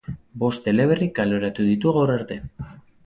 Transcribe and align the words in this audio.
Bost 0.43 0.69
eleberri 0.71 1.09
kaleratu 1.19 1.67
ditu 1.67 1.93
gaur 1.99 2.15
arte. 2.15 2.39